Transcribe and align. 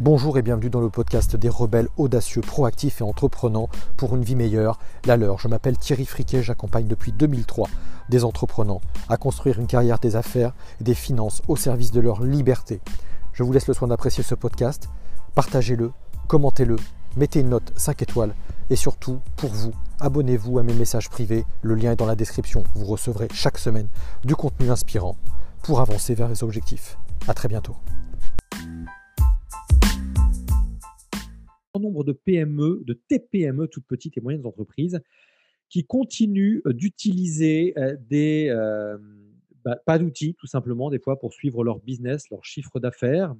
Bonjour 0.00 0.38
et 0.38 0.42
bienvenue 0.42 0.70
dans 0.70 0.80
le 0.80 0.88
podcast 0.88 1.36
des 1.36 1.50
rebelles 1.50 1.90
audacieux, 1.98 2.40
proactifs 2.40 3.02
et 3.02 3.04
entreprenants 3.04 3.68
pour 3.98 4.16
une 4.16 4.24
vie 4.24 4.34
meilleure, 4.34 4.78
la 5.04 5.18
leur. 5.18 5.38
Je 5.38 5.46
m'appelle 5.46 5.76
Thierry 5.76 6.06
Friquet, 6.06 6.42
j'accompagne 6.42 6.86
depuis 6.86 7.12
2003 7.12 7.68
des 8.08 8.24
entreprenants 8.24 8.80
à 9.10 9.18
construire 9.18 9.60
une 9.60 9.66
carrière 9.66 9.98
des 9.98 10.16
affaires 10.16 10.54
et 10.80 10.84
des 10.84 10.94
finances 10.94 11.42
au 11.48 11.56
service 11.56 11.92
de 11.92 12.00
leur 12.00 12.22
liberté. 12.22 12.80
Je 13.34 13.42
vous 13.42 13.52
laisse 13.52 13.66
le 13.66 13.74
soin 13.74 13.88
d'apprécier 13.88 14.24
ce 14.24 14.34
podcast, 14.34 14.88
partagez-le, 15.34 15.92
commentez-le, 16.28 16.76
mettez 17.18 17.40
une 17.40 17.50
note 17.50 17.70
5 17.76 18.00
étoiles 18.00 18.34
et 18.70 18.76
surtout, 18.76 19.20
pour 19.36 19.50
vous, 19.50 19.72
abonnez-vous 20.00 20.58
à 20.58 20.62
mes 20.62 20.72
messages 20.72 21.10
privés, 21.10 21.44
le 21.60 21.74
lien 21.74 21.92
est 21.92 21.96
dans 21.96 22.06
la 22.06 22.16
description. 22.16 22.64
Vous 22.74 22.86
recevrez 22.86 23.28
chaque 23.34 23.58
semaine 23.58 23.88
du 24.24 24.34
contenu 24.34 24.70
inspirant 24.70 25.16
pour 25.62 25.82
avancer 25.82 26.14
vers 26.14 26.28
les 26.28 26.42
objectifs. 26.42 26.96
A 27.28 27.34
très 27.34 27.48
bientôt. 27.48 27.76
Nombre 31.78 32.04
de 32.04 32.12
PME, 32.12 32.82
de 32.84 32.94
TPME, 32.94 33.68
toutes 33.68 33.86
petites 33.86 34.16
et 34.18 34.20
moyennes 34.20 34.46
entreprises, 34.46 35.00
qui 35.68 35.84
continuent 35.84 36.60
euh, 36.66 36.72
d'utiliser 36.72 37.74
euh, 37.78 37.96
des 38.08 38.48
euh, 38.50 38.98
bah, 39.64 39.78
pas 39.86 39.98
d'outils, 39.98 40.34
tout 40.34 40.46
simplement, 40.46 40.90
des 40.90 40.98
fois 40.98 41.18
pour 41.18 41.32
suivre 41.32 41.62
leur 41.62 41.78
business, 41.80 42.28
leur 42.30 42.44
chiffre 42.44 42.80
d'affaires. 42.80 43.34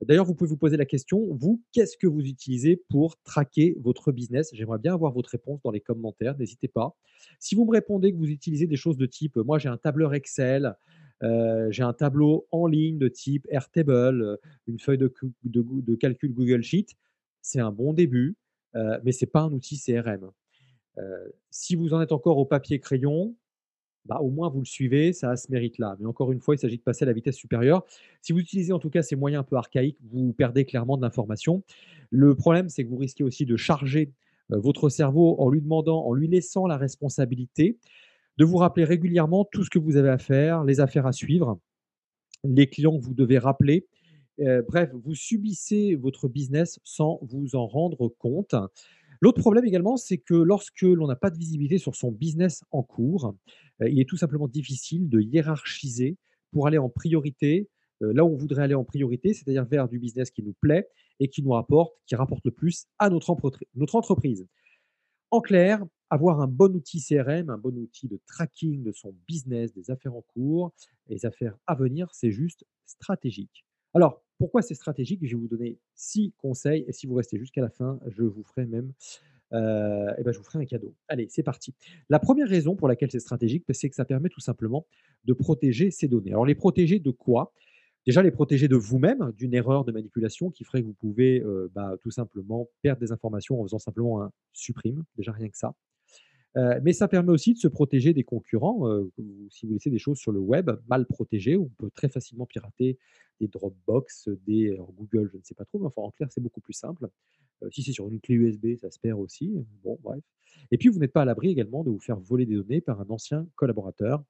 D'ailleurs, 0.00 0.24
vous 0.24 0.34
pouvez 0.34 0.48
vous 0.48 0.56
poser 0.56 0.76
la 0.76 0.86
question, 0.86 1.34
vous, 1.34 1.62
qu'est-ce 1.72 1.96
que 1.96 2.06
vous 2.06 2.22
utilisez 2.22 2.82
pour 2.88 3.16
traquer 3.22 3.76
votre 3.80 4.12
business? 4.12 4.50
J'aimerais 4.52 4.78
bien 4.78 4.94
avoir 4.94 5.12
votre 5.12 5.30
réponse 5.30 5.60
dans 5.62 5.70
les 5.70 5.80
commentaires, 5.80 6.36
n'hésitez 6.36 6.68
pas. 6.68 6.96
Si 7.38 7.54
vous 7.54 7.64
me 7.64 7.70
répondez 7.70 8.12
que 8.12 8.18
vous 8.18 8.28
utilisez 8.28 8.66
des 8.66 8.76
choses 8.76 8.96
de 8.96 9.06
type, 9.06 9.36
moi 9.36 9.58
j'ai 9.58 9.68
un 9.68 9.76
tableur 9.76 10.12
Excel, 10.12 10.74
j'ai 11.22 11.82
un 11.82 11.94
tableau 11.94 12.46
en 12.50 12.66
ligne 12.66 12.98
de 12.98 13.08
type 13.08 13.46
Airtable, 13.48 14.36
une 14.66 14.78
feuille 14.78 14.98
de, 14.98 15.10
de 15.44 15.94
calcul 15.94 16.34
Google 16.34 16.62
Sheet, 16.62 16.88
c'est 17.44 17.60
un 17.60 17.70
bon 17.70 17.92
début, 17.92 18.36
mais 18.74 19.12
ce 19.12 19.24
n'est 19.24 19.30
pas 19.30 19.42
un 19.42 19.52
outil 19.52 19.78
CRM. 19.78 20.30
si 21.50 21.76
vous 21.76 21.94
en 21.94 22.00
êtes 22.00 22.12
encore 22.12 22.38
au 22.38 22.46
papier 22.46 22.80
crayon, 22.80 23.36
bah, 24.06 24.18
au 24.20 24.30
moins 24.30 24.48
vous 24.48 24.60
le 24.60 24.66
suivez, 24.66 25.12
ça 25.12 25.30
a 25.30 25.36
ce 25.36 25.50
mérite-là. 25.50 25.96
Mais 26.00 26.06
encore 26.06 26.32
une 26.32 26.40
fois, 26.40 26.54
il 26.54 26.58
s'agit 26.58 26.78
de 26.78 26.82
passer 26.82 27.04
à 27.04 27.06
la 27.06 27.12
vitesse 27.12 27.36
supérieure. 27.36 27.84
Si 28.20 28.32
vous 28.32 28.40
utilisez 28.40 28.72
en 28.72 28.78
tout 28.78 28.90
cas 28.90 29.02
ces 29.02 29.16
moyens 29.16 29.40
un 29.40 29.44
peu 29.44 29.56
archaïques, 29.56 29.98
vous 30.10 30.32
perdez 30.32 30.64
clairement 30.64 30.96
de 30.96 31.02
l'information. 31.02 31.62
Le 32.10 32.34
problème, 32.34 32.68
c'est 32.68 32.84
que 32.84 32.88
vous 32.88 32.96
risquez 32.96 33.24
aussi 33.24 33.46
de 33.46 33.56
charger 33.56 34.12
votre 34.48 34.88
cerveau 34.88 35.36
en 35.38 35.48
lui 35.48 35.62
demandant, 35.62 36.04
en 36.04 36.12
lui 36.12 36.28
laissant 36.28 36.66
la 36.66 36.76
responsabilité 36.76 37.78
de 38.36 38.44
vous 38.44 38.56
rappeler 38.56 38.84
régulièrement 38.84 39.44
tout 39.44 39.64
ce 39.64 39.70
que 39.70 39.78
vous 39.78 39.96
avez 39.96 40.10
à 40.10 40.18
faire, 40.18 40.64
les 40.64 40.80
affaires 40.80 41.06
à 41.06 41.12
suivre, 41.12 41.58
les 42.42 42.66
clients 42.66 42.98
que 42.98 43.04
vous 43.04 43.14
devez 43.14 43.38
rappeler, 43.38 43.86
bref, 44.38 44.90
vous 44.92 45.14
subissez 45.14 45.94
votre 45.94 46.28
business 46.28 46.78
sans 46.84 47.18
vous 47.22 47.56
en 47.56 47.66
rendre 47.66 48.08
compte. 48.08 48.54
L'autre 49.20 49.40
problème 49.40 49.64
également, 49.64 49.96
c'est 49.96 50.18
que 50.18 50.34
lorsque 50.34 50.82
l'on 50.82 51.06
n'a 51.06 51.16
pas 51.16 51.30
de 51.30 51.38
visibilité 51.38 51.78
sur 51.78 51.94
son 51.94 52.10
business 52.10 52.62
en 52.70 52.82
cours, 52.82 53.34
il 53.80 54.00
est 54.00 54.08
tout 54.08 54.16
simplement 54.16 54.48
difficile 54.48 55.08
de 55.08 55.20
hiérarchiser 55.20 56.16
pour 56.50 56.66
aller 56.66 56.78
en 56.78 56.88
priorité 56.88 57.68
là 58.00 58.24
où 58.24 58.28
on 58.28 58.36
voudrait 58.36 58.62
aller 58.62 58.74
en 58.74 58.84
priorité, 58.84 59.32
c'est-à-dire 59.32 59.64
vers 59.64 59.88
du 59.88 59.98
business 59.98 60.30
qui 60.30 60.42
nous 60.42 60.54
plaît 60.60 60.88
et 61.20 61.28
qui 61.28 61.42
nous 61.42 61.52
rapporte, 61.52 61.94
qui 62.06 62.16
rapporte 62.16 62.44
le 62.44 62.50
plus 62.50 62.86
à 62.98 63.08
notre, 63.10 63.30
entreprise. 63.30 64.46
En 65.30 65.40
clair, 65.40 65.84
avoir 66.10 66.40
un 66.40 66.46
bon 66.46 66.74
outil 66.74 67.02
CRM, 67.02 67.50
un 67.50 67.58
bon 67.58 67.76
outil 67.76 68.08
de 68.08 68.20
tracking 68.26 68.82
de 68.82 68.92
son 68.92 69.14
business, 69.26 69.72
des 69.72 69.90
affaires 69.90 70.14
en 70.14 70.22
cours, 70.22 70.72
des 71.08 71.24
affaires 71.26 71.56
à 71.66 71.74
venir, 71.74 72.08
c'est 72.12 72.30
juste 72.30 72.64
stratégique. 72.86 73.64
Alors, 73.94 74.22
pourquoi 74.38 74.62
c'est 74.62 74.74
stratégique? 74.74 75.20
Je 75.22 75.36
vais 75.36 75.40
vous 75.40 75.48
donner 75.48 75.78
six 75.94 76.32
conseils 76.38 76.84
et 76.88 76.92
si 76.92 77.06
vous 77.06 77.14
restez 77.14 77.38
jusqu'à 77.38 77.62
la 77.62 77.70
fin, 77.70 78.00
je 78.08 78.22
vous 78.22 78.42
ferai 78.42 78.66
même 78.66 78.92
euh, 79.52 80.12
eh 80.18 80.22
ben, 80.24 80.32
un 80.54 80.64
cadeau. 80.64 80.94
Allez, 81.06 81.28
c'est 81.30 81.44
parti. 81.44 81.74
La 82.08 82.18
première 82.18 82.48
raison 82.48 82.74
pour 82.74 82.88
laquelle 82.88 83.10
c'est 83.10 83.20
stratégique, 83.20 83.64
c'est 83.70 83.88
que 83.88 83.94
ça 83.94 84.04
permet 84.04 84.28
tout 84.28 84.40
simplement 84.40 84.86
de 85.24 85.32
protéger 85.32 85.90
ces 85.92 86.08
données. 86.08 86.32
Alors, 86.32 86.46
les 86.46 86.56
protéger 86.56 86.98
de 86.98 87.10
quoi? 87.10 87.52
Déjà, 88.04 88.22
les 88.22 88.32
protéger 88.32 88.68
de 88.68 88.76
vous-même, 88.76 89.32
d'une 89.36 89.54
erreur 89.54 89.84
de 89.84 89.92
manipulation 89.92 90.50
qui 90.50 90.64
ferait 90.64 90.82
que 90.82 90.86
vous 90.86 90.94
pouvez 90.94 91.40
euh, 91.40 91.70
bah, 91.74 91.94
tout 92.02 92.10
simplement 92.10 92.68
perdre 92.82 93.00
des 93.00 93.12
informations 93.12 93.60
en 93.60 93.62
faisant 93.62 93.78
simplement 93.78 94.22
un 94.22 94.30
supprime, 94.52 95.04
déjà 95.16 95.32
rien 95.32 95.48
que 95.48 95.56
ça. 95.56 95.74
Euh, 96.56 96.78
mais 96.82 96.92
ça 96.92 97.08
permet 97.08 97.32
aussi 97.32 97.52
de 97.54 97.58
se 97.58 97.66
protéger 97.66 98.14
des 98.14 98.22
concurrents. 98.22 98.88
Euh, 98.88 99.10
si 99.50 99.66
vous 99.66 99.72
laissez 99.72 99.90
des 99.90 99.98
choses 99.98 100.18
sur 100.18 100.30
le 100.30 100.38
web 100.38 100.70
mal 100.88 101.06
protégées, 101.06 101.56
on 101.56 101.68
peut 101.78 101.90
très 101.90 102.08
facilement 102.08 102.46
pirater 102.46 102.96
des 103.40 103.48
Dropbox, 103.48 104.28
des 104.46 104.78
Google, 104.96 105.30
je 105.32 105.38
ne 105.38 105.42
sais 105.42 105.56
pas 105.56 105.64
trop, 105.64 105.80
mais 105.80 105.86
enfin 105.86 106.02
en 106.02 106.10
clair, 106.12 106.28
c'est 106.30 106.40
beaucoup 106.40 106.60
plus 106.60 106.72
simple. 106.72 107.08
Euh, 107.62 107.68
si 107.72 107.82
c'est 107.82 107.92
sur 107.92 108.08
une 108.08 108.20
clé 108.20 108.36
USB, 108.36 108.76
ça 108.76 108.90
se 108.90 109.00
perd 109.00 109.18
aussi. 109.18 109.52
Bon, 109.82 109.98
bref. 110.02 110.22
Et 110.70 110.78
puis, 110.78 110.88
vous 110.88 111.00
n'êtes 111.00 111.12
pas 111.12 111.22
à 111.22 111.24
l'abri 111.24 111.48
également 111.48 111.82
de 111.82 111.90
vous 111.90 111.98
faire 111.98 112.20
voler 112.20 112.46
des 112.46 112.54
données 112.54 112.80
par 112.80 113.00
un 113.00 113.10
ancien 113.10 113.48
collaborateur 113.56 114.22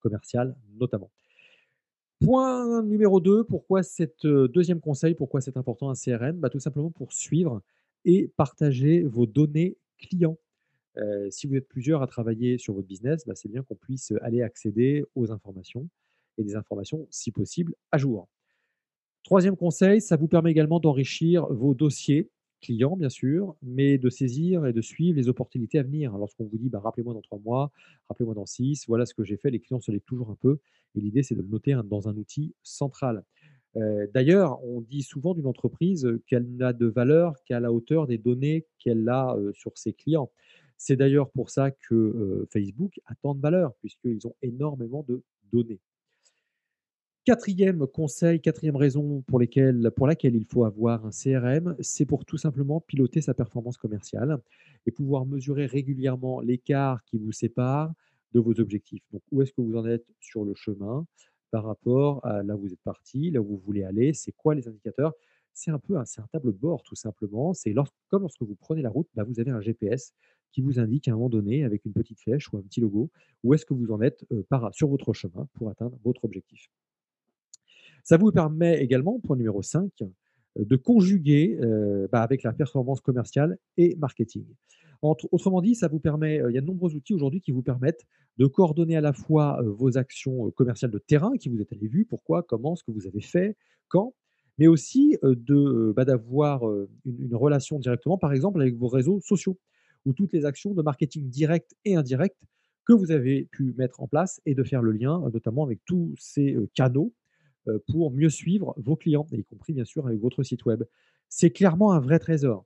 commercial, 0.00 0.56
notamment. 0.78 1.10
Point 2.20 2.82
numéro 2.82 3.20
2, 3.20 3.44
pourquoi 3.44 3.82
cette 3.82 4.26
deuxième 4.26 4.80
conseil, 4.80 5.14
pourquoi 5.14 5.40
c'est 5.40 5.56
important 5.56 5.90
un 5.90 5.94
CRM 5.94 6.38
bah, 6.38 6.48
Tout 6.48 6.58
simplement 6.58 6.90
pour 6.90 7.12
suivre 7.12 7.62
et 8.04 8.32
partager 8.36 9.02
vos 9.02 9.26
données 9.26 9.76
clients 9.98 10.38
si 11.30 11.46
vous 11.46 11.56
êtes 11.56 11.68
plusieurs 11.68 12.02
à 12.02 12.06
travailler 12.06 12.58
sur 12.58 12.74
votre 12.74 12.86
business, 12.86 13.24
bah, 13.26 13.34
c'est 13.34 13.48
bien 13.48 13.62
qu'on 13.62 13.76
puisse 13.76 14.12
aller 14.22 14.42
accéder 14.42 15.04
aux 15.14 15.30
informations 15.30 15.88
et 16.38 16.44
des 16.44 16.56
informations, 16.56 17.06
si 17.10 17.30
possible, 17.32 17.74
à 17.92 17.98
jour. 17.98 18.28
Troisième 19.24 19.56
conseil, 19.56 20.00
ça 20.00 20.16
vous 20.16 20.28
permet 20.28 20.50
également 20.50 20.80
d'enrichir 20.80 21.46
vos 21.46 21.74
dossiers 21.74 22.30
clients, 22.60 22.96
bien 22.96 23.08
sûr, 23.08 23.54
mais 23.62 23.98
de 23.98 24.10
saisir 24.10 24.66
et 24.66 24.72
de 24.72 24.80
suivre 24.80 25.16
les 25.16 25.28
opportunités 25.28 25.78
à 25.78 25.82
venir. 25.82 26.16
Lorsqu'on 26.16 26.44
vous 26.44 26.58
dit, 26.58 26.68
bah, 26.68 26.80
rappelez-moi 26.80 27.14
dans 27.14 27.20
trois 27.20 27.38
mois, 27.38 27.70
rappelez-moi 28.08 28.34
dans 28.34 28.46
six, 28.46 28.86
voilà 28.88 29.06
ce 29.06 29.14
que 29.14 29.22
j'ai 29.22 29.36
fait, 29.36 29.50
les 29.50 29.60
clients 29.60 29.80
se 29.80 29.92
lèvent 29.92 30.00
toujours 30.00 30.30
un 30.30 30.36
peu. 30.40 30.58
Et 30.94 31.00
l'idée, 31.00 31.22
c'est 31.22 31.34
de 31.36 31.42
le 31.42 31.48
noter 31.48 31.78
dans 31.84 32.08
un 32.08 32.16
outil 32.16 32.54
central. 32.62 33.22
D'ailleurs, 34.12 34.64
on 34.64 34.80
dit 34.80 35.02
souvent 35.02 35.34
d'une 35.34 35.46
entreprise 35.46 36.08
qu'elle 36.26 36.48
n'a 36.56 36.72
de 36.72 36.86
valeur 36.86 37.36
qu'à 37.44 37.60
la 37.60 37.70
hauteur 37.70 38.08
des 38.08 38.18
données 38.18 38.66
qu'elle 38.78 39.08
a 39.08 39.36
sur 39.52 39.76
ses 39.78 39.92
clients. 39.92 40.32
C'est 40.78 40.96
d'ailleurs 40.96 41.30
pour 41.30 41.50
ça 41.50 41.70
que 41.70 42.46
Facebook 42.50 43.00
a 43.06 43.14
tant 43.16 43.34
de 43.34 43.40
valeur, 43.40 43.74
puisqu'ils 43.80 44.26
ont 44.26 44.34
énormément 44.42 45.04
de 45.06 45.22
données. 45.52 45.80
Quatrième 47.28 47.86
conseil, 47.86 48.40
quatrième 48.40 48.76
raison 48.76 49.20
pour, 49.26 49.38
laquelle 49.38 50.34
il 50.34 50.46
faut 50.46 50.64
avoir 50.64 51.04
un 51.04 51.10
CRM, 51.10 51.76
c'est 51.78 52.06
pour 52.06 52.24
tout 52.24 52.38
simplement 52.38 52.80
piloter 52.80 53.20
sa 53.20 53.34
performance 53.34 53.76
commerciale 53.76 54.38
et 54.86 54.90
pouvoir 54.90 55.26
mesurer 55.26 55.66
régulièrement 55.66 56.40
l'écart 56.40 57.04
qui 57.04 57.18
vous 57.18 57.32
sépare 57.32 57.92
de 58.32 58.40
vos 58.40 58.58
objectifs. 58.60 59.02
Donc, 59.12 59.20
où 59.30 59.42
est-ce 59.42 59.52
que 59.52 59.60
vous 59.60 59.76
en 59.76 59.84
êtes 59.84 60.06
sur 60.20 60.42
le 60.46 60.54
chemin 60.54 61.04
par 61.50 61.64
rapport 61.64 62.24
à 62.24 62.42
là 62.42 62.56
où 62.56 62.60
vous 62.60 62.72
êtes 62.72 62.80
parti, 62.80 63.30
là 63.30 63.42
où 63.42 63.44
vous 63.44 63.62
voulez 63.62 63.84
aller, 63.84 64.14
c'est 64.14 64.32
quoi 64.32 64.54
les 64.54 64.66
indicateurs? 64.66 65.12
C'est 65.52 65.70
un 65.70 65.78
peu 65.78 65.98
un, 65.98 66.04
un, 66.04 66.26
tableau 66.32 66.52
de 66.52 66.56
bord, 66.56 66.82
tout 66.82 66.94
simplement. 66.94 67.52
C'est 67.52 67.74
comme 68.08 68.22
lorsque 68.22 68.40
vous 68.40 68.54
prenez 68.54 68.80
la 68.80 68.88
route, 68.88 69.08
bah, 69.14 69.24
vous 69.24 69.38
avez 69.38 69.50
un 69.50 69.60
GPS 69.60 70.14
qui 70.52 70.60
vous 70.60 70.78
indique 70.78 71.08
à 71.08 71.12
un 71.12 71.14
moment 71.14 71.28
donné, 71.28 71.64
avec 71.64 71.84
une 71.84 71.92
petite 71.92 72.20
flèche 72.20 72.52
ou 72.52 72.58
un 72.58 72.62
petit 72.62 72.80
logo, 72.80 73.10
où 73.44 73.54
est-ce 73.54 73.64
que 73.64 73.74
vous 73.74 73.90
en 73.90 74.00
êtes 74.00 74.24
par, 74.48 74.74
sur 74.74 74.88
votre 74.88 75.12
chemin 75.12 75.48
pour 75.54 75.70
atteindre 75.70 75.98
votre 76.04 76.24
objectif. 76.24 76.70
Ça 78.04 78.16
vous 78.16 78.32
permet 78.32 78.82
également, 78.82 79.20
point 79.20 79.36
numéro 79.36 79.62
5, 79.62 79.90
de 80.56 80.76
conjuguer 80.76 81.58
bah, 82.10 82.22
avec 82.22 82.42
la 82.42 82.52
performance 82.52 83.00
commerciale 83.00 83.58
et 83.76 83.96
marketing. 83.96 84.46
autrement 85.02 85.60
dit, 85.60 85.74
ça 85.74 85.88
vous 85.88 86.00
permet, 86.00 86.40
il 86.48 86.54
y 86.54 86.58
a 86.58 86.60
de 86.60 86.66
nombreux 86.66 86.94
outils 86.94 87.14
aujourd'hui 87.14 87.40
qui 87.40 87.52
vous 87.52 87.62
permettent 87.62 88.06
de 88.38 88.46
coordonner 88.46 88.96
à 88.96 89.00
la 89.00 89.12
fois 89.12 89.60
vos 89.62 89.98
actions 89.98 90.50
commerciales 90.52 90.90
de 90.90 90.98
terrain 90.98 91.36
qui 91.38 91.48
vous 91.48 91.60
êtes 91.60 91.72
allé 91.72 91.86
vu, 91.86 92.04
pourquoi, 92.04 92.42
comment, 92.42 92.76
ce 92.76 92.84
que 92.84 92.92
vous 92.92 93.06
avez 93.06 93.20
fait, 93.20 93.56
quand, 93.88 94.14
mais 94.58 94.66
aussi 94.66 95.16
bah, 95.22 96.04
d'avoir 96.04 96.62
une, 97.04 97.34
relation 97.34 97.78
directement, 97.78 98.18
par 98.18 98.32
exemple, 98.32 98.60
avec 98.60 98.76
vos 98.76 98.88
réseaux 98.88 99.20
sociaux 99.20 99.58
ou 100.08 100.14
toutes 100.14 100.32
les 100.32 100.44
actions 100.44 100.72
de 100.74 100.82
marketing 100.82 101.28
direct 101.28 101.76
et 101.84 101.94
indirect 101.94 102.36
que 102.86 102.94
vous 102.94 103.10
avez 103.10 103.44
pu 103.52 103.74
mettre 103.76 104.00
en 104.00 104.08
place 104.08 104.40
et 104.46 104.54
de 104.54 104.64
faire 104.64 104.82
le 104.82 104.92
lien 104.92 105.20
notamment 105.32 105.64
avec 105.64 105.80
tous 105.84 106.14
ces 106.18 106.56
canaux 106.74 107.12
pour 107.86 108.10
mieux 108.10 108.30
suivre 108.30 108.74
vos 108.78 108.96
clients, 108.96 109.26
y 109.30 109.44
compris 109.44 109.74
bien 109.74 109.84
sûr 109.84 110.06
avec 110.06 110.18
votre 110.18 110.42
site 110.42 110.64
web. 110.64 110.82
C'est 111.28 111.50
clairement 111.50 111.92
un 111.92 112.00
vrai 112.00 112.18
trésor. 112.18 112.64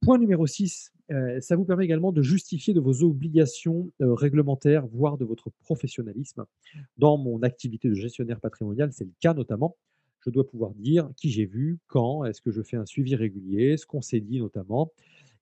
Point 0.00 0.18
numéro 0.18 0.46
6, 0.46 0.92
ça 1.40 1.56
vous 1.56 1.66
permet 1.66 1.84
également 1.84 2.10
de 2.10 2.22
justifier 2.22 2.72
de 2.72 2.80
vos 2.80 3.02
obligations 3.02 3.92
réglementaires, 4.00 4.86
voire 4.86 5.18
de 5.18 5.26
votre 5.26 5.50
professionnalisme. 5.60 6.46
Dans 6.96 7.18
mon 7.18 7.42
activité 7.42 7.88
de 7.88 7.94
gestionnaire 7.94 8.40
patrimonial, 8.40 8.92
c'est 8.92 9.04
le 9.04 9.12
cas 9.20 9.34
notamment. 9.34 9.76
Je 10.20 10.30
dois 10.30 10.46
pouvoir 10.46 10.72
dire 10.74 11.10
qui 11.18 11.28
j'ai 11.28 11.44
vu, 11.44 11.78
quand, 11.86 12.24
est-ce 12.24 12.40
que 12.40 12.50
je 12.50 12.62
fais 12.62 12.78
un 12.78 12.86
suivi 12.86 13.14
régulier, 13.14 13.76
ce 13.76 13.84
qu'on 13.84 14.00
s'est 14.00 14.20
dit 14.20 14.40
notamment. 14.40 14.90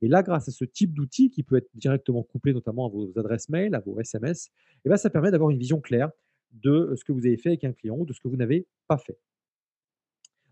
Et 0.03 0.09
là, 0.09 0.23
grâce 0.23 0.49
à 0.49 0.53
ce 0.53 0.65
type 0.65 0.93
d'outil 0.95 1.31
qui 1.31 1.43
peut 1.43 1.57
être 1.57 1.71
directement 1.75 2.23
couplé 2.23 2.53
notamment 2.53 2.87
à 2.87 2.91
vos 2.91 3.11
adresses 3.19 3.49
mail, 3.49 3.75
à 3.75 3.81
vos 3.81 3.99
SMS, 4.01 4.51
eh 4.85 4.89
ben, 4.89 4.97
ça 4.97 5.11
permet 5.11 5.31
d'avoir 5.31 5.51
une 5.51 5.59
vision 5.59 5.81
claire 5.81 6.11
de 6.53 6.93
ce 6.97 7.05
que 7.05 7.13
vous 7.13 7.27
avez 7.27 7.37
fait 7.39 7.51
avec 7.51 7.65
un 7.65 7.73
client 7.73 7.97
ou 7.99 8.05
de 8.05 8.13
ce 8.13 8.21
que 8.21 8.29
vous 8.29 8.37
n'avez 8.37 8.67
pas 8.89 8.99
fait. 8.99 9.19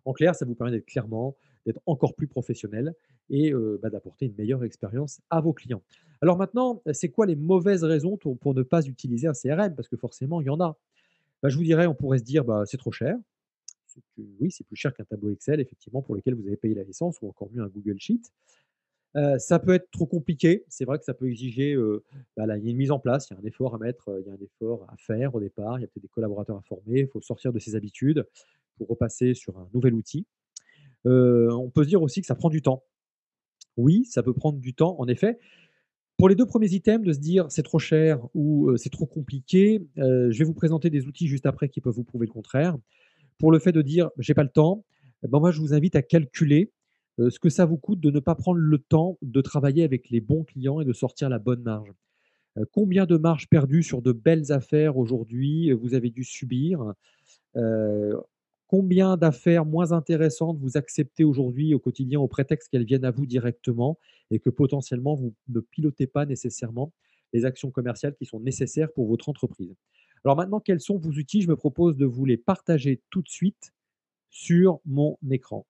En 0.04 0.12
clair, 0.12 0.34
ça 0.34 0.44
vous 0.44 0.54
permet 0.54 0.72
d'être 0.72 0.86
clairement 0.86 1.36
d'être 1.66 1.80
encore 1.84 2.14
plus 2.14 2.26
professionnel 2.26 2.94
et 3.28 3.52
heu, 3.52 3.78
bah, 3.82 3.90
d'apporter 3.90 4.24
une 4.26 4.34
meilleure 4.34 4.64
expérience 4.64 5.20
à 5.28 5.42
vos 5.42 5.52
clients. 5.52 5.82
Alors 6.22 6.38
maintenant, 6.38 6.82
c'est 6.92 7.10
quoi 7.10 7.26
les 7.26 7.36
mauvaises 7.36 7.84
raisons 7.84 8.16
pour 8.16 8.54
ne 8.54 8.62
pas 8.62 8.86
utiliser 8.86 9.26
un 9.26 9.34
CRM? 9.34 9.74
Parce 9.74 9.88
que 9.88 9.96
forcément, 9.98 10.40
il 10.40 10.46
y 10.46 10.50
en 10.50 10.58
a. 10.60 10.78
Bah, 11.42 11.50
je 11.50 11.56
vous 11.56 11.64
dirais, 11.64 11.86
on 11.86 11.94
pourrait 11.94 12.18
se 12.18 12.24
dire: 12.24 12.44
«Bah, 12.44 12.64
c'est 12.66 12.78
trop 12.78 12.92
cher». 12.92 13.16
Que 14.16 14.22
oui, 14.40 14.50
c'est 14.50 14.64
plus 14.66 14.76
cher 14.76 14.94
qu'un 14.94 15.04
tableau 15.04 15.30
Excel 15.32 15.60
effectivement 15.60 16.02
pour 16.02 16.14
lequel 16.14 16.34
vous 16.34 16.46
avez 16.46 16.56
payé 16.56 16.74
la 16.74 16.84
licence 16.84 17.20
ou 17.22 17.28
encore 17.28 17.50
mieux 17.52 17.62
un 17.62 17.68
Google 17.68 17.98
Sheet. 17.98 18.22
Ça 19.38 19.58
peut 19.58 19.74
être 19.74 19.90
trop 19.90 20.06
compliqué. 20.06 20.64
C'est 20.68 20.84
vrai 20.84 20.98
que 20.98 21.04
ça 21.04 21.14
peut 21.14 21.28
exiger, 21.28 21.76
bah, 22.36 22.56
une 22.58 22.76
mise 22.76 22.90
en 22.90 22.98
place, 22.98 23.28
il 23.30 23.34
y 23.34 23.36
a 23.36 23.40
un 23.40 23.44
effort 23.44 23.74
à 23.74 23.78
mettre, 23.78 24.16
il 24.20 24.26
y 24.26 24.30
a 24.30 24.34
un 24.34 24.40
effort 24.42 24.86
à 24.88 24.96
faire 24.96 25.34
au 25.34 25.40
départ, 25.40 25.78
il 25.78 25.82
y 25.82 25.84
a 25.84 25.88
peut-être 25.88 26.02
des 26.02 26.08
collaborateurs 26.08 26.56
à 26.56 26.62
former, 26.62 27.00
il 27.00 27.08
faut 27.08 27.20
sortir 27.20 27.52
de 27.52 27.58
ses 27.58 27.74
habitudes 27.74 28.24
pour 28.76 28.88
repasser 28.88 29.34
sur 29.34 29.58
un 29.58 29.68
nouvel 29.74 29.94
outil. 29.94 30.26
On 31.04 31.70
peut 31.74 31.84
se 31.84 31.88
dire 31.88 32.02
aussi 32.02 32.20
que 32.20 32.26
ça 32.26 32.34
prend 32.34 32.50
du 32.50 32.62
temps. 32.62 32.84
Oui, 33.76 34.04
ça 34.04 34.22
peut 34.22 34.34
prendre 34.34 34.58
du 34.58 34.74
temps 34.74 34.96
en 34.98 35.08
effet. 35.08 35.38
Pour 36.16 36.28
les 36.28 36.34
2 36.34 36.46
premiers 36.46 36.72
items, 36.72 37.06
de 37.06 37.12
se 37.12 37.18
dire: 37.18 37.46
«C'est 37.50 37.62
trop 37.62 37.78
cher» 37.78 38.20
ou, 38.34 38.76
«C'est 38.76 38.90
trop 38.90 39.06
compliqué», 39.06 39.82
je 39.96 40.38
vais 40.38 40.44
vous 40.44 40.54
présenter 40.54 40.90
des 40.90 41.06
outils 41.06 41.26
juste 41.26 41.46
après 41.46 41.68
qui 41.68 41.80
peuvent 41.80 41.94
vous 41.94 42.04
prouver 42.04 42.26
le 42.26 42.32
contraire. 42.32 42.76
Pour 43.38 43.52
le 43.52 43.58
fait 43.58 43.72
de 43.72 43.82
dire: 43.82 44.10
«J'ai 44.18 44.34
pas 44.34 44.44
le 44.44 44.50
temps», 44.50 44.84
ben, 45.22 45.40
moi 45.40 45.50
je 45.50 45.60
vous 45.60 45.74
invite 45.74 45.96
à 45.96 46.02
calculer, 46.02 46.70
ce 47.28 47.38
que 47.38 47.48
ça 47.50 47.66
vous 47.66 47.76
coûte 47.76 48.00
de 48.00 48.10
ne 48.10 48.20
pas 48.20 48.34
prendre 48.34 48.58
le 48.58 48.78
temps 48.78 49.18
de 49.22 49.40
travailler 49.40 49.82
avec 49.84 50.08
les 50.10 50.20
bons 50.20 50.44
clients 50.44 50.80
et 50.80 50.84
de 50.84 50.92
sortir 50.92 51.28
la 51.28 51.38
bonne 51.38 51.62
marge. 51.62 51.92
Heu, 52.58 52.66
combien 52.72 53.06
de 53.06 53.16
marges 53.18 53.48
perdues 53.48 53.82
sur 53.84 54.02
de 54.02 54.12
belles 54.12 54.52
affaires 54.52 54.98
aujourd'hui, 54.98 55.70
heu, 55.70 55.74
vous 55.74 55.94
avez 55.94 56.10
dû 56.10 56.24
subir? 56.24 56.94
Combien 58.68 59.16
d'affaires 59.16 59.64
moins 59.66 59.92
intéressantes 59.92 60.58
vous 60.58 60.76
acceptez 60.76 61.24
aujourd'hui 61.24 61.74
au 61.74 61.78
quotidien 61.80 62.20
au 62.20 62.28
prétexte 62.28 62.68
qu'elles 62.70 62.84
viennent 62.84 63.04
à 63.04 63.10
vous 63.10 63.26
directement 63.26 63.98
et 64.30 64.38
que 64.38 64.48
potentiellement 64.48 65.14
vous 65.14 65.34
ne 65.48 65.60
pilotez 65.60 66.06
pas 66.06 66.24
nécessairement 66.24 66.92
les 67.32 67.44
actions 67.44 67.70
commerciales 67.72 68.14
qui 68.14 68.26
sont 68.26 68.40
nécessaires 68.40 68.92
pour 68.92 69.08
votre 69.08 69.28
entreprise? 69.28 69.74
Alors 70.24 70.36
maintenant, 70.36 70.60
quels 70.60 70.80
sont 70.80 70.98
vos 70.98 71.10
outils? 71.10 71.42
Je 71.42 71.48
me 71.48 71.56
propose 71.56 71.96
de 71.96 72.06
vous 72.06 72.24
les 72.24 72.36
partager 72.36 73.02
tout 73.10 73.22
de 73.22 73.28
suite 73.28 73.72
sur 74.30 74.80
mon 74.86 75.18
écran. 75.30 75.66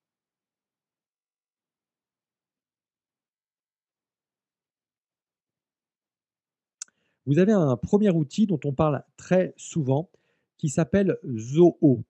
Vous 7.30 7.38
avez 7.38 7.52
un 7.52 7.76
premier 7.76 8.10
outil 8.10 8.48
dont 8.48 8.58
on 8.64 8.72
parle 8.72 9.04
très 9.16 9.54
souvent 9.56 10.10
qui 10.58 10.68
s'appelle 10.68 11.16
Zoho. 11.36 12.02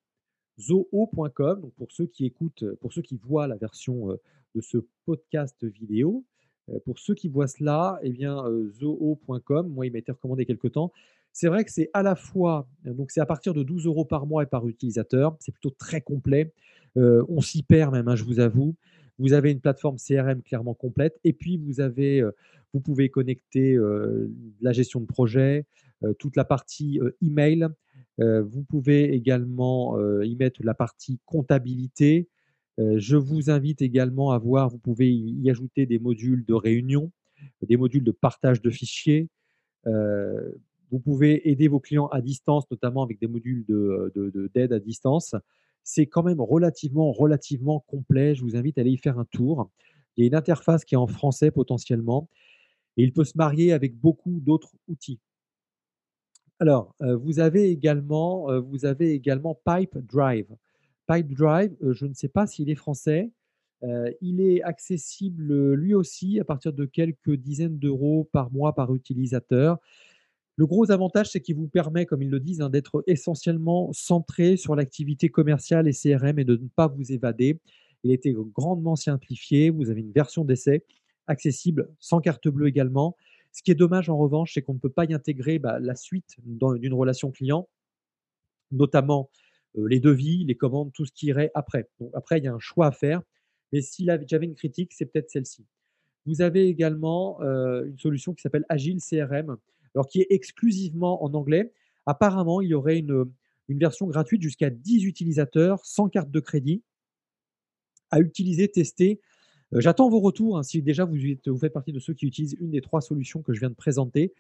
Zoho.com, 0.58 1.70
pour 1.76 1.93
ceux 1.93 2.06
qui 2.06 2.25
écoutent, 2.25 2.64
pour 2.81 2.94
ceux 2.94 3.02
qui 3.02 3.19
voient 3.19 3.46
la 3.46 3.56
version, 3.56 4.12
heu, 4.12 4.20
de 4.55 4.62
ce 4.62 4.78
podcast 5.05 5.62
vidéo, 5.62 6.25
heu, 6.70 6.81
pour 6.87 6.99
ceux 6.99 7.14
qui 7.14 7.28
voient 7.28 7.49
cela, 7.49 7.99
eh 8.02 8.08
bien, 8.08 8.43
heu, 8.46 8.72
Zoho.com, 8.81 9.69
moi, 9.69 9.84
il 9.84 9.93
m'a 9.93 9.99
été 9.99 10.11
recommandé 10.11 10.46
quelque 10.46 10.69
temps. 10.69 10.90
C'est 11.34 11.49
vrai 11.49 11.67
que 11.67 11.70
c'est 11.70 11.90
à 11.93 12.02
la 12.02 12.14
fois 12.14 12.67
donc 12.87 13.11
c'est 13.11 13.20
à 13.20 13.26
partir 13.26 13.52
de 13.52 13.62
12 13.62 13.84
euros 13.84 14.06
par 14.06 14.25
mois 14.25 14.44
et 14.44 14.46
par 14.46 14.67
utilisateur. 14.67 15.37
C'est 15.38 15.52
plutôt 15.52 15.69
très 15.69 16.00
complet. 16.00 16.55
On 16.96 17.43
s'y 17.43 17.62
perd 17.62 17.93
même, 17.93 18.08
hein, 18.08 18.17
je 18.17 18.25
vous 18.25 18.40
avoue. 18.40 18.75
Vous 19.20 19.34
avez 19.34 19.52
une 19.52 19.61
plateforme 19.61 19.96
CRM 19.99 20.43
clairement 20.43 20.75
complète 20.75 21.20
et 21.25 21.32
puis 21.34 21.58
vous 21.58 21.81
avez, 21.81 22.22
heu, 22.22 22.34
vous 22.72 22.81
pouvez 22.81 23.11
connecter, 23.11 23.75
heu, 23.75 24.32
la 24.62 24.72
gestion 24.72 25.00
de 25.00 25.06
projet, 25.06 25.67
heu, 26.02 26.14
toute 26.19 26.37
la 26.37 26.44
partie, 26.44 26.99
email. 27.22 27.69
Vous 28.19 28.62
pouvez 28.64 29.14
également, 29.14 29.99
y 30.22 30.37
mettre 30.37 30.61
la 30.62 30.75
partie 30.75 31.19
comptabilité. 31.25 32.28
Je 32.76 33.17
vous 33.17 33.49
invite 33.49 33.81
également 33.81 34.32
à 34.32 34.38
voir 34.38 34.69
vous 34.69 34.76
pouvez 34.78 35.11
y 35.11 35.49
ajouter 35.49 35.87
des 35.87 35.99
modules 35.99 36.44
de 36.44 36.52
réunion, 36.52 37.12
des 37.67 37.78
modules 37.78 38.05
de 38.05 38.11
partage 38.11 38.61
de 38.61 38.69
fichiers. 38.69 39.31
Vous 39.87 40.99
pouvez 41.02 41.49
aider 41.49 41.69
vos 41.69 41.81
clients 41.81 42.08
à 42.08 42.20
distance, 42.20 42.70
notamment 42.70 43.02
avec 43.02 43.19
des 43.20 43.26
modules 43.26 43.64
de, 43.67 44.12
de 44.14 44.50
d'aide 44.52 44.75
à 44.75 44.81
distance. 44.81 45.34
C'est 45.93 46.07
quand 46.07 46.23
même 46.23 46.41
relativement 46.41 47.11
relativement 47.13 47.81
complet. 47.81 48.37
Je 48.37 48.43
vous 48.43 48.55
invite 48.57 48.79
à 48.79 48.83
aller 48.83 48.93
y 48.93 48.97
faire 48.97 49.19
un 49.19 49.25
tour. 49.25 49.71
Il 50.17 50.23
y 50.23 50.25
a 50.25 50.29
une 50.29 50.37
interface 50.37 50.85
qui 50.85 50.95
est 50.95 50.99
en 50.99 51.09
français 51.09 51.51
potentiellement 51.51 52.29
et 52.97 53.05
il 53.05 53.13
peut 53.13 53.25
se 53.25 53.37
marier 53.37 53.73
avec 53.73 53.97
beaucoup 53.99 54.41
d'autres 54.41 54.73
outils. 54.89 55.21
Alors, 56.59 56.95
heu, 57.03 57.15
vous 57.15 57.41
avez 57.41 57.71
également, 57.71 58.49
avez 58.85 59.13
également 59.13 59.59
Pipedrive. 59.65 60.57
Pipedrive, 61.09 61.75
heu, 61.83 61.93
je 61.93 62.07
ne 62.07 62.15
sais 62.15 62.29
pas 62.29 62.47
s'il 62.47 62.71
est 62.71 62.75
français. 62.75 63.31
Il 64.21 64.43
est 64.43 64.63
accessible, 64.63 65.73
lui 65.73 65.95
aussi 65.95 66.39
à 66.39 66.45
partir 66.45 66.75
de 66.75 66.85
quelques 66.85 67.35
dizaines 67.35 67.79
d'euros 67.79 68.29
par 68.31 68.53
mois 68.53 68.75
par 68.75 68.95
utilisateur. 68.95 69.79
Le 70.61 70.67
gros 70.67 70.91
avantage, 70.91 71.31
c'est 71.31 71.41
qu'il 71.41 71.57
vous 71.57 71.69
permet, 71.69 72.05
comme 72.05 72.21
ils 72.21 72.29
le 72.29 72.39
disent, 72.39 72.61
hein, 72.61 72.69
d'être 72.69 73.03
essentiellement 73.07 73.91
centré 73.95 74.59
sur 74.59 74.77
l'activité 74.77 75.31
commerciale 75.31 75.89
et 75.89 75.93
CRM 75.95 76.39
et 76.39 76.45
de 76.45 76.55
ne 76.55 76.69
pas 76.69 76.87
vous 76.87 77.12
évader. 77.12 77.59
Il 78.05 78.11
a 78.11 78.15
été 78.15 78.35
grandement 78.37 78.95
simplifié. 78.95 79.71
Vous 79.71 79.89
avez 79.89 80.03
une 80.03 80.12
version 80.12 80.45
d'essai 80.45 80.85
accessible 81.29 81.89
sans 81.99 82.21
carte 82.21 82.47
bleue 82.47 82.67
également. 82.69 83.17
Ce 83.53 83.62
qui 83.62 83.71
est 83.71 83.75
dommage 83.75 84.11
en 84.11 84.19
revanche, 84.19 84.53
c'est 84.53 84.61
qu'on 84.61 84.75
ne 84.75 84.79
peut 84.79 84.91
pas 84.91 85.07
y 85.07 85.15
intégrer, 85.15 85.59
bah, 85.59 85.79
la 85.81 85.95
suite 85.95 86.37
d'une 86.45 86.93
relation 86.93 87.31
client, 87.31 87.67
notamment, 88.71 89.31
heu, 89.79 89.87
les 89.87 90.01
devis, 90.01 90.45
les 90.45 90.56
commandes, 90.56 90.93
tout 90.93 91.06
ce 91.06 91.13
qui 91.13 91.27
irait 91.27 91.51
après. 91.55 91.89
Donc 92.01 92.11
après, 92.15 92.39
il 92.39 92.45
y 92.45 92.49
a 92.49 92.53
un 92.53 92.59
choix 92.59 92.87
à 92.89 92.93
faire, 92.93 93.23
mais 93.73 93.81
si 93.81 94.06
j'avais 94.27 94.45
une 94.47 94.55
critique, 94.55 94.93
c'est 94.93 95.06
peut-être 95.06 95.31
celle-ci. 95.31 95.65
Vous 96.27 96.43
avez 96.43 96.69
également, 96.69 97.43
heu, 97.43 97.87
une 97.89 97.99
solution 97.99 98.35
qui 98.35 98.43
s'appelle 98.43 98.67
Agile 98.69 99.01
CRM, 99.01 99.56
alors 99.95 100.07
qui 100.07 100.21
est 100.21 100.27
exclusivement 100.31 101.25
en 101.25 101.35
anglais. 101.35 101.73
Apparemment, 102.07 102.61
il 102.61 102.69
y 102.69 102.75
aurait 102.75 102.99
une, 102.99 103.27
version 103.69 104.07
gratuite 104.07 104.43
jusqu'à 104.43 104.69
10 104.69 105.05
utilisateurs 105.05 105.85
sans 105.85 106.09
carte 106.09 106.31
de 106.31 106.41
crédit 106.41 106.83
à 108.11 108.19
utiliser, 108.19 108.67
tester. 108.69 109.21
Heu, 109.73 109.81
j'attends 109.81 110.09
vos 110.09 110.19
retours, 110.19 110.59
hein, 110.59 110.65
si 110.65 110.83
déjà 110.83 111.05
vous 111.05 111.59
faites 111.59 111.73
partie 111.73 111.93
de 111.93 112.01
ceux 112.01 112.15
qui 112.15 112.27
utilisent 112.27 112.57
une 112.61 112.71
des 112.71 112.81
3 112.81 113.01
solutions 113.01 113.43
que 113.43 113.53
je 113.53 113.61
viens 113.61 113.71
de 113.71 113.75
présenter. 113.75 114.33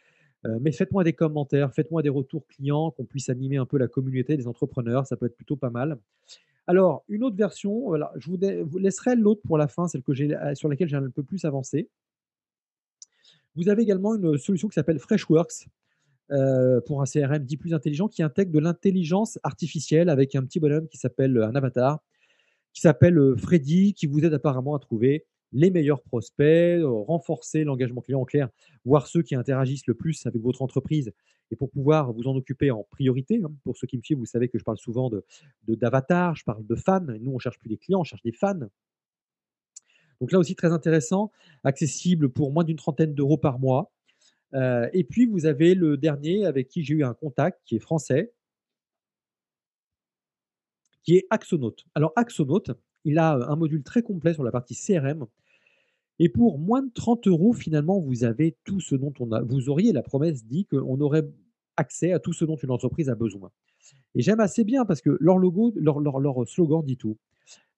Heu, 0.46 0.58
mais 0.60 0.72
faites-moi 0.72 1.04
des 1.04 1.12
commentaires, 1.12 1.72
faites-moi 1.72 2.02
des 2.02 2.08
retours 2.08 2.46
clients, 2.48 2.90
qu'on 2.90 3.04
puisse 3.04 3.28
animer 3.28 3.58
un 3.58 3.66
peu 3.66 3.78
la 3.78 3.86
communauté 3.86 4.36
des 4.36 4.48
entrepreneurs, 4.48 5.06
ça 5.06 5.16
peut 5.16 5.26
être 5.26 5.36
plutôt 5.36 5.56
pas 5.56 5.70
mal. 5.70 5.98
Alors, 6.66 7.04
une 7.08 7.24
autre 7.24 7.36
version, 7.36 7.80
voilà, 7.86 8.12
je 8.16 8.30
vous 8.30 8.78
laisserai 8.78 9.16
l'autre 9.16 9.42
pour 9.44 9.58
la 9.58 9.68
fin, 9.68 9.88
celle 9.88 10.02
que 10.02 10.14
j'ai 10.14 10.36
sur 10.54 10.68
laquelle 10.68 10.88
j'ai 10.88 10.96
un 10.96 11.10
peu 11.10 11.22
plus 11.22 11.44
avancé. 11.44 11.88
Vous 13.56 13.68
avez 13.68 13.82
également 13.82 14.14
une 14.14 14.38
solution 14.38 14.68
qui 14.68 14.74
s'appelle 14.74 14.98
Freshworks, 14.98 15.66
heu, 16.32 16.82
pour 16.86 17.02
un 17.02 17.06
CRM 17.06 17.44
dit 17.44 17.56
plus 17.58 17.74
intelligent, 17.74 18.08
qui 18.08 18.22
intègre 18.22 18.52
de 18.52 18.60
l'intelligence 18.60 19.38
artificielle 19.44 20.08
avec 20.10 20.34
un 20.36 20.42
petit 20.44 20.60
bonhomme 20.60 20.88
qui 20.88 20.98
s'appelle, 20.98 21.38
un 21.42 21.54
avatar, 21.56 22.00
qui 22.74 22.82
s'appelle, 22.82 23.18
heu, 23.18 23.36
Freddy, 23.36 23.94
qui 23.94 24.06
vous 24.06 24.24
aide 24.24 24.34
apparemment 24.34 24.74
à 24.76 24.80
trouver 24.80 25.26
les 25.52 25.70
meilleurs 25.70 26.02
prospects, 26.02 26.80
renforcer 26.84 27.64
l'engagement 27.64 28.02
client 28.02 28.20
en 28.22 28.26
clair, 28.26 28.50
voir 28.84 29.06
ceux 29.06 29.22
qui 29.22 29.34
interagissent 29.36 29.86
le 29.86 29.94
plus 29.94 30.26
avec 30.26 30.42
votre 30.42 30.62
entreprise 30.62 31.12
et 31.52 31.56
pour 31.56 31.70
pouvoir 31.70 32.12
vous 32.12 32.28
en 32.28 32.36
occuper 32.36 32.70
en 32.70 32.84
priorité, 32.90 33.40
hein. 33.44 33.52
Pour 33.64 33.76
ceux 33.76 33.86
qui 33.86 33.96
me 33.98 34.02
suivent, 34.02 34.18
vous 34.18 34.26
savez 34.26 34.48
que 34.48 34.58
je 34.58 34.64
parle 34.64 34.78
souvent 34.78 35.10
de 35.10 35.24
de 35.68 35.74
je 35.74 36.44
parle 36.44 36.66
de 36.66 36.76
fans. 36.76 37.00
Nous, 37.20 37.32
on 37.32 37.38
cherche 37.38 37.58
plus 37.58 37.68
des 37.70 37.78
clients, 37.78 38.00
on 38.00 38.04
cherche 38.04 38.22
des 38.22 38.32
fans. 38.32 38.60
Donc 40.20 40.32
là 40.32 40.38
aussi 40.38 40.54
très 40.54 40.72
intéressant, 40.72 41.30
accessible 41.64 42.28
pour 42.28 42.52
moins 42.52 42.64
d'une 42.64 42.76
trentaine 42.76 43.14
d'euros 43.14 43.38
par 43.38 43.58
mois. 43.58 43.92
Heu 44.54 44.88
et 44.92 45.04
puis 45.04 45.26
vous 45.26 45.46
avez 45.46 45.74
le 45.74 45.96
dernier 45.96 46.44
avec 46.44 46.68
qui 46.68 46.82
j'ai 46.82 46.94
eu 46.94 47.04
un 47.04 47.14
contact, 47.14 47.60
qui 47.64 47.76
est 47.76 47.80
français 47.80 48.32
qui 51.02 51.16
est 51.16 51.26
Axonote. 51.30 51.86
Alors 51.94 52.12
Axonote, 52.16 52.72
il 53.04 53.18
a, 53.18 53.32
un 53.32 53.56
module 53.56 53.82
très 53.82 54.02
complet 54.02 54.34
sur 54.34 54.44
la 54.44 54.50
partie 54.50 54.74
CRM 54.74 55.26
et 56.18 56.28
pour 56.28 56.58
moins 56.58 56.82
de 56.82 56.90
30 56.92 57.26
euros, 57.28 57.54
finalement, 57.54 57.98
vous 57.98 58.24
avez 58.24 58.56
tout 58.64 58.80
ce 58.80 58.94
dont 58.94 59.14
on 59.20 59.32
a 59.32 59.40
vous 59.40 59.70
auriez 59.70 59.92
la 59.92 60.02
promesse 60.02 60.44
dit 60.44 60.66
qu'on 60.66 61.00
aurait 61.00 61.26
accès 61.76 62.12
à 62.12 62.18
tout 62.18 62.34
ce 62.34 62.44
dont 62.44 62.56
une 62.56 62.70
entreprise 62.70 63.08
a 63.08 63.14
besoin 63.14 63.50
et 64.14 64.22
j'aime 64.22 64.40
assez 64.40 64.64
bien 64.64 64.84
parce 64.84 65.00
que 65.00 65.16
leur 65.20 65.38
logo, 65.38 65.72
leur 65.76 65.98
slogan 66.48 66.84
dit 66.84 66.96
tout. 66.96 67.16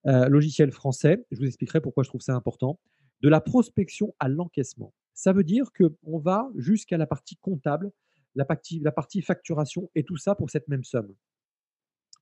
Heu, 0.05 0.27
logiciel 0.27 0.71
français, 0.71 1.25
je 1.31 1.39
vous 1.39 1.45
expliquerai 1.45 1.81
pourquoi 1.81 2.03
je 2.03 2.09
trouve 2.09 2.21
ça 2.21 2.35
important. 2.35 2.79
De 3.21 3.29
la 3.29 3.39
prospection 3.39 4.13
à 4.19 4.27
l'encaissement. 4.27 4.93
Ça 5.13 5.31
veut 5.31 5.43
dire 5.43 5.71
qu'on 5.71 6.17
va 6.17 6.49
jusqu'à 6.57 6.97
la 6.97 7.07
partie 7.07 7.37
comptable, 7.37 7.91
la 8.35 8.45
partie 8.45 8.79
la 8.79 8.91
partie 8.91 9.21
facturation 9.21 9.89
et 9.95 10.03
tout 10.03 10.17
ça 10.17 10.35
pour 10.35 10.49
cette 10.49 10.67
même 10.67 10.83
somme. 10.83 11.13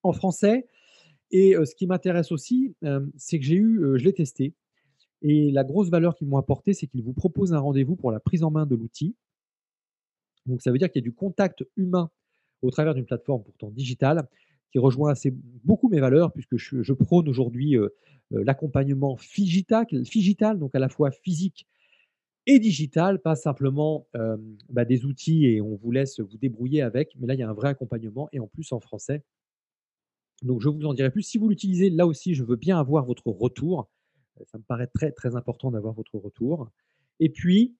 En 0.03 0.13
français 0.13 0.67
et 1.31 1.55
heu, 1.55 1.65
ce 1.65 1.75
qui 1.75 1.87
m'intéresse 1.87 2.31
aussi, 2.31 2.75
hem, 2.83 3.11
c'est 3.17 3.39
que 3.39 3.45
j'ai 3.45 3.55
eu, 3.55 3.81
je 3.95 4.03
l'ai 4.03 4.13
testé 4.13 4.53
et 5.21 5.51
la 5.51 5.63
grosse 5.63 5.89
valeur 5.89 6.15
qu'ils 6.15 6.27
m'ont 6.27 6.37
apportée, 6.37 6.73
c'est 6.73 6.87
qu'ils 6.87 7.03
vous 7.03 7.13
proposent 7.13 7.53
un 7.53 7.59
rendez-vous 7.59 7.95
pour 7.95 8.11
la 8.11 8.19
prise 8.19 8.43
en 8.43 8.51
main 8.51 8.65
de 8.65 8.75
l'outil. 8.75 9.15
Donc 10.45 10.61
ça 10.61 10.71
veut 10.71 10.77
dire 10.77 10.89
qu'il 10.91 11.01
y 11.01 11.03
a 11.03 11.07
du 11.07 11.13
contact 11.13 11.63
humain 11.77 12.09
au 12.61 12.71
travers 12.71 12.93
d'une 12.93 13.05
plateforme 13.05 13.43
pourtant 13.43 13.69
digitale, 13.69 14.27
qui 14.71 14.79
rejoint 14.79 15.11
assez 15.11 15.33
beaucoup 15.63 15.89
mes 15.89 15.99
valeurs 15.99 16.31
puisque 16.31 16.57
je, 16.57 16.93
prône 16.93 17.27
aujourd'hui 17.27 17.75
l'accompagnement 18.31 19.17
figital, 19.17 19.85
figital, 20.05 20.59
donc 20.59 20.73
à 20.75 20.79
la 20.79 20.89
fois 20.89 21.11
physique 21.11 21.67
et 22.47 22.59
digital, 22.59 23.21
pas 23.21 23.35
simplement 23.35 24.07
bah, 24.69 24.85
des 24.85 25.05
outils 25.05 25.45
et 25.45 25.61
on 25.61 25.75
vous 25.75 25.91
laisse 25.91 26.19
vous 26.19 26.37
débrouiller 26.37 26.81
avec, 26.81 27.15
mais 27.19 27.27
là 27.27 27.33
il 27.33 27.39
y 27.39 27.43
a 27.43 27.49
un 27.49 27.53
vrai 27.53 27.69
accompagnement 27.69 28.29
et 28.31 28.39
en 28.39 28.47
plus 28.47 28.71
en 28.71 28.79
français. 28.79 29.23
Donc 30.41 30.61
je 30.61 30.69
vous 30.69 30.85
en 30.85 30.93
dirai 30.93 31.11
plus. 31.11 31.23
Si 31.23 31.37
vous 31.37 31.49
l'utilisez, 31.49 31.89
là 31.89 32.07
aussi, 32.07 32.33
je 32.33 32.43
veux 32.43 32.55
bien 32.55 32.79
avoir 32.79 33.05
votre 33.05 33.27
retour. 33.27 33.89
Ça 34.47 34.57
me 34.57 34.63
paraît 34.63 34.87
très 34.87 35.11
très 35.11 35.35
important 35.35 35.71
d'avoir 35.71 35.93
votre 35.93 36.17
retour. 36.17 36.69
Et 37.19 37.29
puis, 37.29 37.75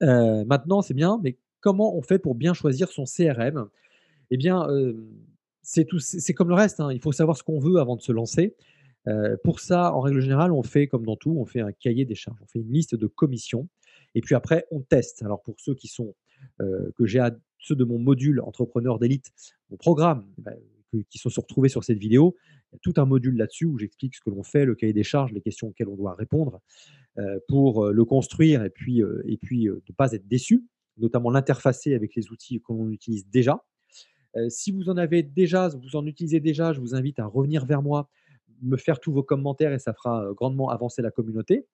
maintenant, 0.00 0.82
c'est 0.82 0.94
bien, 0.94 1.20
mais 1.22 1.38
comment 1.60 1.96
on 1.96 2.02
fait 2.02 2.18
pour 2.18 2.34
bien 2.34 2.54
choisir 2.54 2.88
son 2.90 3.04
CRM 3.04 3.68
Eh 4.30 4.36
bien, 4.36 4.66
c'est 5.62 6.34
comme 6.34 6.48
le 6.48 6.54
reste. 6.54 6.80
Hein. 6.80 6.92
Il 6.92 7.00
faut 7.00 7.12
savoir 7.12 7.36
ce 7.36 7.42
qu'on 7.42 7.58
veut 7.58 7.78
avant 7.78 7.96
de 7.96 8.02
se 8.02 8.12
lancer. 8.12 8.54
pour 9.44 9.60
ça, 9.60 9.94
en 9.94 10.00
règle 10.00 10.20
générale, 10.20 10.52
on 10.52 10.62
fait 10.62 10.86
comme 10.86 11.04
dans 11.04 11.16
tout, 11.16 11.36
on 11.38 11.46
fait 11.46 11.60
un 11.60 11.72
cahier 11.72 12.04
des 12.04 12.14
charges, 12.14 12.38
on 12.42 12.46
fait 12.46 12.60
une 12.60 12.72
liste 12.72 12.94
de 12.94 13.06
commissions, 13.06 13.68
et 14.14 14.20
puis 14.20 14.34
après, 14.34 14.66
on 14.70 14.80
teste. 14.80 15.22
Alors 15.22 15.42
pour 15.42 15.58
ceux 15.58 15.74
qui 15.74 15.88
sont 15.88 16.14
que 16.58 17.06
j'ai 17.06 17.26
ceux 17.58 17.76
de 17.76 17.84
mon 17.84 17.98
module 17.98 18.40
entrepreneur 18.40 18.98
d'élite, 18.98 19.30
mon 19.70 19.76
programme, 19.76 20.26
eh 20.38 20.42
ben, 20.42 20.56
qui 21.08 21.18
sont 21.18 21.30
retrouvés 21.36 21.68
sur 21.68 21.84
cette 21.84 21.98
vidéo, 21.98 22.36
il 22.72 22.74
y 22.74 22.76
a 22.76 22.78
tout 22.82 22.94
un 22.96 23.04
module 23.04 23.36
là-dessus 23.36 23.66
où 23.66 23.78
j'explique 23.78 24.16
ce 24.16 24.20
que 24.20 24.30
l'on 24.30 24.42
fait, 24.42 24.64
le 24.64 24.74
cahier 24.74 24.92
des 24.92 25.02
charges, 25.02 25.32
les 25.32 25.40
questions 25.40 25.68
auxquelles 25.68 25.88
on 25.88 25.96
doit 25.96 26.14
répondre 26.14 26.60
pour 27.48 27.88
le 27.88 28.04
construire 28.04 28.64
et 28.64 28.70
puis, 28.70 29.02
et 29.24 29.36
puis 29.36 29.66
ne 29.66 29.94
pas 29.96 30.12
être 30.12 30.26
déçu, 30.26 30.64
notamment 30.98 31.30
l'interfacer 31.30 31.94
avec 31.94 32.14
les 32.14 32.30
outils 32.30 32.60
que 32.60 32.72
l'on 32.72 32.90
utilise 32.90 33.26
déjà. 33.28 33.62
Si 34.48 34.72
vous 34.72 34.88
en 34.88 34.96
avez 34.96 35.22
déjà, 35.22 35.68
vous 35.68 35.96
en 35.96 36.06
utilisez 36.06 36.40
déjà, 36.40 36.72
je 36.72 36.80
vous 36.80 36.94
invite 36.94 37.18
à 37.18 37.26
revenir 37.26 37.66
vers 37.66 37.82
moi, 37.82 38.08
me 38.62 38.76
faire 38.76 39.00
tous 39.00 39.12
vos 39.12 39.22
commentaires 39.22 39.72
et 39.72 39.78
ça 39.78 39.92
fera 39.92 40.30
grandement 40.34 40.70
avancer 40.70 41.02
la 41.02 41.10
communauté. 41.10 41.66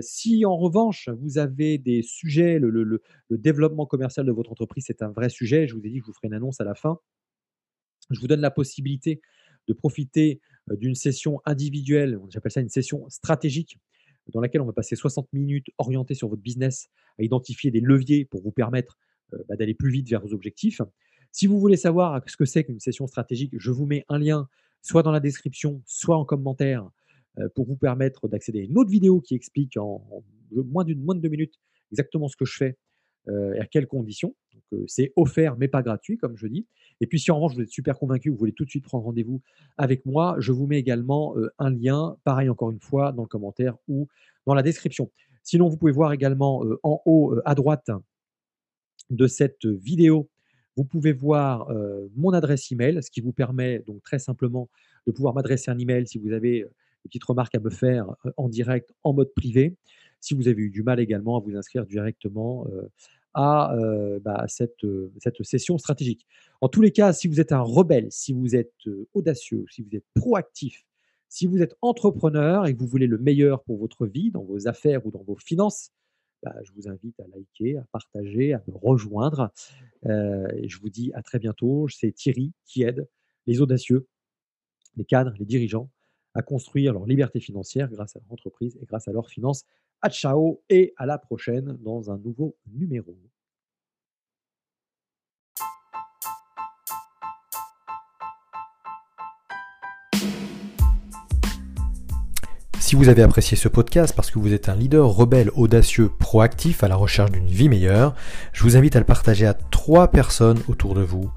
si 0.00 0.46
en 0.46 0.56
revanche, 0.56 1.08
vous 1.20 1.38
avez 1.38 1.78
des 1.78 2.02
sujets, 2.02 2.58
le, 2.58 3.02
développement 3.30 3.86
commercial 3.86 4.24
de 4.24 4.32
votre 4.32 4.52
entreprise, 4.52 4.84
c'est 4.86 5.02
un 5.02 5.10
vrai 5.10 5.28
sujet, 5.28 5.66
je 5.66 5.74
vous 5.74 5.84
ai 5.84 5.90
dit 5.90 5.98
que 6.00 6.06
je 6.06 6.06
vous 6.06 6.14
ferai 6.14 6.28
une 6.28 6.34
annonce 6.34 6.60
à 6.60 6.64
la 6.64 6.74
fin. 6.74 6.98
Je 8.10 8.20
vous 8.20 8.28
donne 8.28 8.40
la 8.40 8.50
possibilité 8.50 9.20
de 9.66 9.72
profiter 9.72 10.40
d'une 10.70 10.94
session 10.94 11.40
individuelle, 11.44 12.18
j'appelle 12.30 12.52
ça 12.52 12.60
une 12.60 12.68
session 12.68 13.08
stratégique, 13.08 13.78
dans 14.32 14.40
laquelle 14.40 14.60
on 14.60 14.66
va 14.66 14.72
passer 14.72 14.96
60 14.96 15.28
minutes 15.32 15.66
orientées 15.78 16.14
sur 16.14 16.28
votre 16.28 16.42
business, 16.42 16.88
à 17.18 17.22
identifier 17.22 17.70
des 17.70 17.80
leviers 17.80 18.24
pour 18.24 18.42
vous 18.42 18.52
permettre 18.52 18.98
bah, 19.48 19.56
d'aller 19.56 19.74
plus 19.74 19.90
vite 19.90 20.08
vers 20.08 20.20
vos 20.20 20.32
objectifs. 20.32 20.80
Si 21.34 21.48
vous 21.48 21.58
voulez 21.58 21.76
savoir 21.76 22.22
ce 22.28 22.36
que 22.36 22.44
c'est 22.44 22.62
qu'une 22.62 22.78
session 22.78 23.08
stratégique, 23.08 23.54
je 23.58 23.72
vous 23.72 23.86
mets 23.86 24.04
un 24.08 24.20
lien 24.20 24.48
soit 24.82 25.02
dans 25.02 25.10
la 25.10 25.18
description, 25.18 25.82
soit 25.84 26.16
en 26.16 26.24
commentaire 26.24 26.88
pour 27.56 27.66
vous 27.66 27.74
permettre 27.74 28.28
d'accéder 28.28 28.60
à 28.60 28.62
une 28.62 28.78
autre 28.78 28.90
vidéo 28.90 29.20
qui 29.20 29.34
explique 29.34 29.76
en, 29.76 30.22
moins, 30.52 30.84
de 30.84 30.94
deux 30.94 31.28
minutes 31.28 31.58
exactement 31.90 32.28
ce 32.28 32.36
que 32.36 32.44
je 32.44 32.56
fais 32.56 32.78
et 33.26 33.58
à 33.58 33.66
quelles 33.66 33.88
conditions. 33.88 34.36
c'est 34.86 35.12
offert 35.16 35.56
mais 35.56 35.66
pas 35.66 35.82
gratuit, 35.82 36.18
comme 36.18 36.36
je 36.36 36.46
dis. 36.46 36.68
Et 37.00 37.08
puis 37.08 37.18
si 37.18 37.32
en 37.32 37.36
revanche 37.40 37.56
vous 37.56 37.62
êtes 37.62 37.68
super 37.68 37.98
convaincu, 37.98 38.30
vous 38.30 38.36
voulez 38.36 38.52
tout 38.52 38.64
de 38.64 38.70
suite 38.70 38.84
prendre 38.84 39.04
rendez-vous 39.04 39.42
avec 39.76 40.06
moi, 40.06 40.36
je 40.38 40.52
vous 40.52 40.68
mets 40.68 40.78
également 40.78 41.34
un 41.58 41.70
lien, 41.70 42.16
pareil 42.22 42.48
encore 42.48 42.70
une 42.70 42.78
fois, 42.80 43.10
dans 43.10 43.22
le 43.22 43.28
commentaire 43.28 43.76
ou 43.88 44.06
dans 44.46 44.54
la 44.54 44.62
description. 44.62 45.10
Sinon, 45.42 45.68
vous 45.68 45.76
pouvez 45.76 45.90
voir 45.90 46.12
également 46.12 46.64
en 46.84 47.02
haut 47.06 47.34
à 47.44 47.56
droite 47.56 47.90
de 49.10 49.26
cette 49.26 49.66
vidéo, 49.66 50.30
vous 50.76 50.84
pouvez 50.84 51.12
voir 51.12 51.68
mon 52.16 52.32
adresse 52.32 52.70
email, 52.72 53.02
ce 53.02 53.10
qui 53.10 53.20
vous 53.20 53.32
permet 53.32 53.80
donc 53.86 54.02
très 54.02 54.18
simplement 54.18 54.68
de 55.06 55.12
pouvoir 55.12 55.34
m'adresser 55.34 55.70
un 55.70 55.78
email 55.78 56.06
si 56.06 56.18
vous 56.18 56.32
avez 56.32 56.60
des 56.60 57.08
petites 57.08 57.24
remarques 57.24 57.54
à 57.54 57.60
me 57.60 57.70
faire 57.70 58.14
en 58.36 58.48
direct, 58.48 58.92
en 59.04 59.12
mode 59.12 59.32
privé. 59.34 59.76
Si 60.20 60.34
vous 60.34 60.48
avez 60.48 60.62
eu 60.62 60.70
du 60.70 60.82
mal 60.82 61.00
également 61.00 61.36
à 61.36 61.40
vous 61.40 61.56
inscrire 61.56 61.86
directement 61.86 62.66
à 63.34 63.76
bah, 64.22 64.44
cette, 64.48 64.86
cette, 65.18 65.42
session 65.42 65.78
stratégique. 65.78 66.26
En 66.60 66.68
tous 66.68 66.80
les 66.80 66.92
cas, 66.92 67.12
si 67.12 67.28
vous 67.28 67.40
êtes 67.40 67.52
un 67.52 67.60
rebelle, 67.60 68.08
si 68.10 68.32
vous 68.32 68.56
êtes 68.56 68.74
audacieux, 69.12 69.66
si 69.70 69.82
vous 69.82 69.96
êtes 69.96 70.06
proactif, 70.14 70.84
si 71.34 71.48
vous 71.48 71.62
êtes 71.62 71.76
entrepreneur 71.82 72.64
et 72.64 72.74
que 72.74 72.78
vous 72.78 72.86
voulez 72.86 73.08
le 73.08 73.18
meilleur 73.18 73.64
pour 73.64 73.76
votre 73.76 74.06
vie, 74.06 74.30
dans 74.30 74.44
vos 74.44 74.68
affaires 74.68 75.04
ou 75.04 75.10
dans 75.10 75.24
vos 75.24 75.34
finances, 75.34 75.90
bah, 76.44 76.54
je 76.62 76.72
vous 76.72 76.88
invite 76.88 77.18
à 77.20 77.24
liker, 77.26 77.78
à 77.78 77.84
partager, 77.92 78.52
à 78.52 78.62
me 78.68 78.74
rejoindre. 78.76 79.50
et 80.04 80.68
je 80.68 80.78
vous 80.80 80.90
dis 80.90 81.12
à 81.14 81.22
très 81.22 81.38
bientôt. 81.38 81.88
C'est 81.88 82.12
Thierry 82.12 82.52
qui 82.64 82.82
aide 82.82 83.08
les 83.46 83.60
audacieux, 83.60 84.06
les 84.96 85.04
cadres, 85.04 85.34
les 85.38 85.46
dirigeants 85.46 85.90
à 86.34 86.42
construire 86.42 86.92
leur 86.92 87.06
liberté 87.06 87.40
financière 87.40 87.88
grâce 87.88 88.16
à 88.16 88.20
leur 88.20 88.32
entreprise 88.32 88.76
et 88.82 88.86
grâce 88.86 89.08
à 89.08 89.12
leurs 89.12 89.28
finances. 89.28 89.64
À 90.02 90.10
ciao 90.10 90.62
et 90.68 90.92
à 90.96 91.06
la 91.06 91.18
prochaine 91.18 91.78
dans 91.80 92.10
un 92.10 92.18
nouveau 92.18 92.56
numéro. 92.66 93.16
Si 102.84 102.96
vous 102.96 103.08
avez 103.08 103.22
apprécié 103.22 103.56
ce 103.56 103.68
podcast 103.68 104.14
parce 104.14 104.30
que 104.30 104.38
vous 104.38 104.52
êtes 104.52 104.68
un 104.68 104.76
leader 104.76 105.08
rebelle, 105.08 105.50
audacieux, 105.54 106.10
proactif 106.18 106.84
à 106.84 106.88
la 106.88 106.96
recherche 106.96 107.30
d'une 107.30 107.46
vie 107.46 107.70
meilleure, 107.70 108.14
je 108.52 108.62
vous 108.62 108.76
invite 108.76 108.94
à 108.94 108.98
le 108.98 109.06
partager 109.06 109.46
à 109.46 109.54
trois 109.54 110.08
personnes 110.08 110.60
autour 110.68 110.94
de 110.94 111.00
vous, 111.00 111.30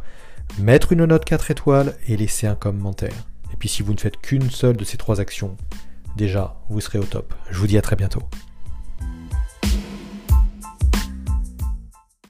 mettre 0.60 0.92
une 0.92 1.06
note 1.06 1.24
4 1.24 1.50
étoiles 1.50 1.96
et 2.10 2.18
laisser 2.18 2.48
un 2.48 2.56
commentaire. 2.56 3.30
Et 3.54 3.56
puis 3.56 3.70
si 3.70 3.82
vous 3.82 3.94
ne 3.94 3.98
faites 3.98 4.18
qu'une 4.18 4.50
seule 4.50 4.76
de 4.76 4.84
ces 4.84 4.98
trois 4.98 5.22
actions, 5.22 5.56
déjà, 6.18 6.58
vous 6.68 6.82
serez 6.82 7.00
au 7.00 7.06
top. 7.06 7.34
Je 7.50 7.58
vous 7.60 7.68
dis 7.68 7.78
à 7.78 7.82
très 7.82 7.96
bientôt. 7.96 8.24